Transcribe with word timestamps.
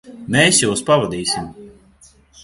Mēs 0.35 0.61
jūs 0.61 0.81
pavadīsim. 0.87 1.51